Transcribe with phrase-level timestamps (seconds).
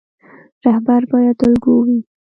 [0.65, 1.99] رهبر باید الګو وي